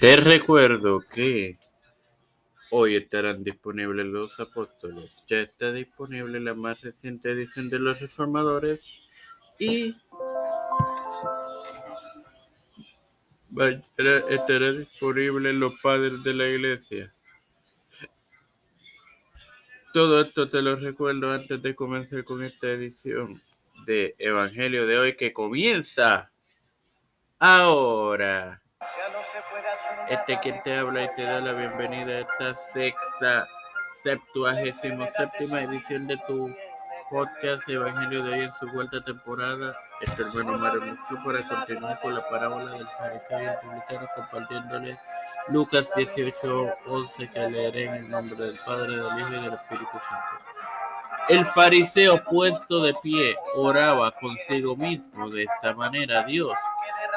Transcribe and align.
Te 0.00 0.14
recuerdo 0.14 1.00
que 1.00 1.58
hoy 2.70 2.94
estarán 2.94 3.42
disponibles 3.42 4.06
Los 4.06 4.38
Apóstoles. 4.38 5.24
Ya 5.26 5.38
está 5.38 5.72
disponible 5.72 6.38
la 6.38 6.54
más 6.54 6.80
reciente 6.82 7.32
edición 7.32 7.68
de 7.68 7.80
Los 7.80 7.98
Reformadores 7.98 8.86
y 9.58 9.96
estará 14.28 14.70
disponible 14.70 15.52
Los 15.52 15.80
Padres 15.80 16.22
de 16.22 16.34
la 16.34 16.46
Iglesia. 16.46 17.12
Todo 19.92 20.20
esto 20.20 20.48
te 20.48 20.62
lo 20.62 20.76
recuerdo 20.76 21.32
antes 21.32 21.60
de 21.60 21.74
comenzar 21.74 22.22
con 22.22 22.44
esta 22.44 22.68
edición 22.68 23.42
de 23.84 24.14
Evangelio 24.20 24.86
de 24.86 24.96
hoy 24.96 25.16
que 25.16 25.32
comienza 25.32 26.30
ahora. 27.40 28.62
Este 30.08 30.38
quien 30.40 30.60
te 30.62 30.76
habla 30.76 31.04
y 31.04 31.14
te 31.14 31.24
da 31.24 31.40
la 31.40 31.52
bienvenida 31.52 32.12
a 32.12 32.18
esta 32.20 32.56
sexta, 32.56 33.48
septuagésimo 34.02 35.06
séptima 35.06 35.62
edición 35.62 36.06
de 36.06 36.16
tu 36.26 36.54
podcast 37.10 37.68
Evangelio 37.68 38.22
de 38.22 38.32
hoy 38.32 38.44
en 38.44 38.52
su 38.52 38.68
cuarta 38.68 39.02
temporada. 39.02 39.76
Este 40.00 40.22
hermano 40.22 40.58
Mario 40.58 40.96
para 41.24 41.46
continuar 41.48 42.00
con 42.00 42.14
la 42.14 42.28
parábola 42.28 42.72
del 42.72 42.86
fariseo 42.86 43.42
y 43.42 43.46
el 43.46 43.54
publicano 43.58 44.08
compartiéndole 44.14 44.98
Lucas 45.48 45.90
18, 45.96 46.74
11 46.86 47.28
que 47.28 47.50
leeré 47.50 47.84
en 47.84 47.94
el 47.94 48.10
nombre 48.10 48.36
del 48.36 48.58
Padre, 48.64 48.96
del 48.96 49.18
Hijo 49.18 49.28
y 49.28 49.44
del 49.44 49.54
Espíritu 49.54 49.86
Santo. 49.92 50.48
El 51.28 51.44
fariseo 51.44 52.24
puesto 52.24 52.82
de 52.82 52.94
pie 53.02 53.36
oraba 53.54 54.10
consigo 54.12 54.76
mismo 54.76 55.28
de 55.28 55.44
esta 55.44 55.74
manera, 55.74 56.22
Dios, 56.22 56.54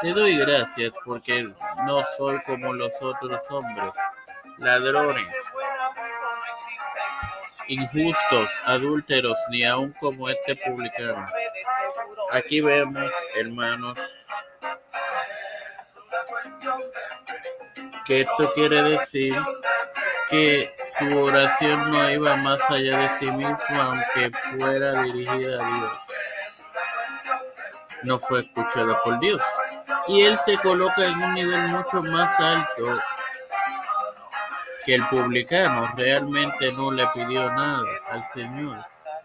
te 0.00 0.12
doy 0.12 0.36
gracias 0.36 0.94
porque 1.04 1.50
no 1.84 2.04
soy 2.16 2.40
como 2.42 2.72
los 2.72 2.92
otros 3.00 3.40
hombres, 3.50 3.92
ladrones, 4.58 5.26
injustos, 7.66 8.50
adúlteros, 8.64 9.36
ni 9.50 9.64
aun 9.64 9.92
como 10.00 10.28
este 10.28 10.56
publicano. 10.56 11.26
Aquí 12.32 12.60
vemos, 12.60 13.10
hermanos, 13.34 13.98
que 18.06 18.22
esto 18.22 18.52
quiere 18.54 18.82
decir 18.82 19.34
que 20.30 20.74
su 20.98 21.18
oración 21.18 21.90
no 21.90 22.10
iba 22.10 22.36
más 22.36 22.60
allá 22.70 22.98
de 22.98 23.08
sí 23.18 23.30
mismo, 23.30 23.56
aunque 23.80 24.30
fuera 24.50 25.02
dirigida 25.02 25.64
a 25.64 25.68
Dios. 25.68 25.92
No 28.02 28.18
fue 28.18 28.40
escuchada 28.40 29.00
por 29.02 29.18
Dios 29.18 29.42
y 30.08 30.22
él 30.22 30.36
se 30.38 30.56
coloca 30.58 31.06
en 31.06 31.22
un 31.22 31.34
nivel 31.34 31.68
mucho 31.68 32.02
más 32.02 32.38
alto 32.40 32.98
que 34.84 34.94
el 34.94 35.06
publicano. 35.08 35.88
Realmente 35.96 36.72
no 36.72 36.90
le 36.90 37.06
pidió 37.08 37.50
nada 37.52 37.82
al 38.10 38.24
Señor 38.32 38.84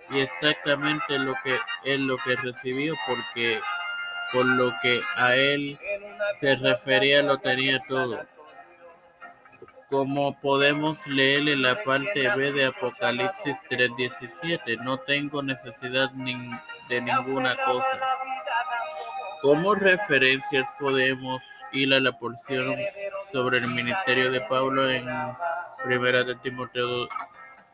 y 0.09 0.19
exactamente 0.19 1.17
lo 1.17 1.33
que 1.43 1.57
él 1.85 2.05
lo 2.05 2.17
que 2.17 2.35
recibió 2.35 2.95
porque 3.07 3.61
por 4.31 4.45
lo 4.45 4.73
que 4.81 5.01
a 5.15 5.35
él 5.35 5.79
se 6.39 6.55
refería 6.55 7.21
lo 7.21 7.37
tenía 7.37 7.79
todo. 7.87 8.19
Como 9.89 10.39
podemos 10.39 11.05
leer 11.07 11.47
en 11.47 11.61
la 11.61 11.81
parte 11.83 12.27
B 12.29 12.51
de 12.51 12.65
Apocalipsis 12.65 13.55
3:17, 13.69 14.77
no 14.83 14.97
tengo 14.97 15.43
necesidad 15.43 16.09
de 16.09 17.01
ninguna 17.01 17.55
cosa. 17.57 17.99
Como 19.43 19.75
referencias 19.75 20.73
podemos 20.79 21.41
ir 21.73 21.93
a 21.93 21.99
la 21.99 22.13
porción 22.13 22.77
sobre 23.29 23.57
el 23.57 23.67
ministerio 23.67 24.31
de 24.31 24.39
Pablo 24.39 24.89
en 24.89 25.05
Primera 25.83 26.23
de 26.23 26.35
Timoteo 26.35 27.09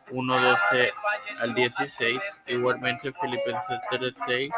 1:12 0.10 0.92
al 1.42 1.54
16, 1.54 2.44
igualmente 2.48 3.14
Filipenses 3.14 3.80
3:6, 3.92 4.52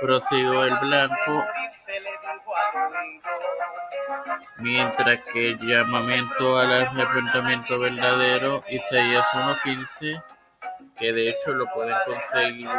prosiguió 0.00 0.64
el 0.64 0.76
blanco, 0.78 1.44
mientras 4.60 5.20
que 5.34 5.50
el 5.50 5.58
llamamiento 5.58 6.58
al 6.58 6.72
arrepentimiento 6.72 7.78
verdadero, 7.78 8.64
Isaías 8.70 9.26
1:15, 9.34 10.22
que 10.98 11.12
de 11.12 11.28
hecho 11.28 11.52
lo 11.52 11.66
pueden 11.74 11.96
conseguir 12.06 12.70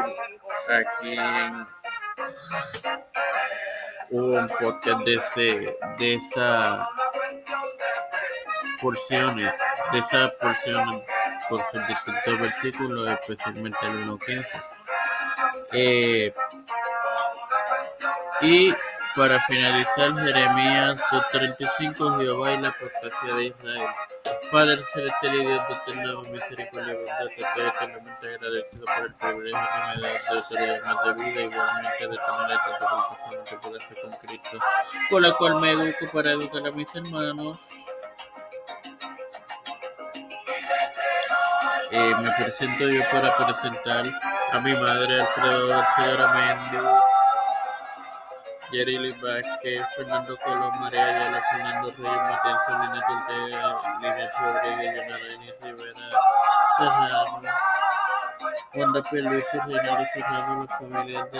aquí 0.67 1.13
en 1.13 1.67
un 4.11 4.47
podcast 4.47 5.05
de, 5.05 5.15
ese, 5.15 5.77
de 5.97 6.15
esa 6.15 6.89
porciones, 8.81 9.53
de 9.91 9.99
esa 9.99 10.31
porción 10.39 11.03
por 11.49 11.61
sus 11.71 11.87
distintos 11.87 12.39
versículos, 12.39 13.07
especialmente 13.07 13.77
el 13.83 14.09
1.15. 14.09 14.45
Eh, 15.73 16.33
y 18.41 18.73
para 19.15 19.39
finalizar, 19.41 20.15
Jeremías 20.15 20.99
2.35, 21.11 22.21
Jehová 22.21 22.51
y 22.53 22.57
la 22.61 22.69
apostasía 22.69 23.35
de 23.35 23.45
Israel. 23.45 23.87
Padre 24.51 24.83
celestial 24.85 25.35
y 25.35 25.45
Dios 25.45 25.61
de 25.67 25.73
eterna 25.73 26.21
misericordia 26.29 26.93
y 26.93 26.97
bondad, 26.97 27.27
estoy 27.27 27.65
eternamente 27.67 28.35
agradecido 28.35 28.85
por 28.85 29.05
el 29.05 29.13
privilegio 29.13 29.59
que 29.61 29.79
me 29.79 29.97
da 29.97 30.17
de 30.27 30.37
autoridad 30.37 30.83
más 30.83 31.05
de 31.05 31.23
vida, 31.23 31.41
igualmente 31.41 32.07
de 32.07 32.17
tener 32.17 32.51
esta 32.51 32.79
hacer 33.77 34.01
con 34.01 34.11
Cristo, 34.17 34.59
con 35.09 35.21
la 35.21 35.33
cual 35.33 35.59
me 35.59 35.71
educo 35.71 36.11
para 36.13 36.31
educar 36.31 36.65
a 36.67 36.71
mis 36.71 36.93
hermanos. 36.95 37.59
Eh, 41.91 42.15
me 42.21 42.31
presento 42.31 42.87
yo 42.87 43.01
para 43.11 43.35
presentar 43.37 44.05
a 44.51 44.59
mi 44.59 44.73
madre 44.73 45.21
Alfredo 45.21 45.67
García 45.67 46.13
Aramendi 46.13 46.77
Yerili 48.71 49.11
Vázquez, 49.21 49.85
Fernando 49.97 50.37
Colón, 50.37 50.71
María 50.79 51.05
Ayala, 51.05 51.43
Fernando 51.51 51.87
Reyes, 51.89 52.21
Matenzo, 52.23 52.71
Lina 52.79 53.01
Ortega, 53.09 53.81
Lina 53.99 54.29
Rodríguez, 54.39 54.93
Leonardo 54.95 55.33
Inés 55.33 55.55
Rivera, 55.61 55.91
de 59.11 59.21
Luis 59.23 59.43
y 59.53 59.59
Reinaldo 59.59 60.05
Serrano, 60.13 60.55
los 60.61 60.69
familiares 60.77 61.31
de 61.33 61.39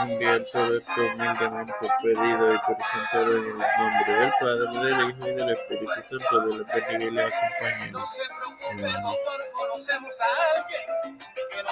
enviar 0.00 0.40
todo 0.52 0.78
esto 0.78 1.00
humildemente 1.14 1.88
pedido 2.02 2.54
y 2.54 2.58
presentado 2.58 3.36
en 3.36 3.44
el 3.44 3.58
nombre 3.78 4.12
del 4.14 4.32
Padre, 4.40 4.84
del 4.84 5.10
Hijo 5.10 5.28
y 5.28 5.34
del 5.34 5.50
Espíritu 5.50 5.92
Santo, 6.08 6.40
de 6.40 6.56
los 6.56 6.66
y 7.02 7.10
les 7.10 7.32
acompañe. 7.34 7.92